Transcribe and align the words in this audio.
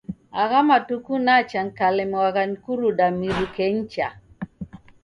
Agha 0.41 0.59
matuku 0.69 1.13
nacha 1.25 1.59
nikalemwagha 1.63 2.43
ni 2.49 2.57
kuruda 2.63 3.05
miruke 3.19 3.63
nicha. 3.73 4.07